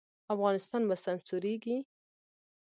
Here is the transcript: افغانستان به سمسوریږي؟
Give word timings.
افغانستان 0.33 0.81
به 0.89 0.95
سمسوریږي؟ 1.03 1.77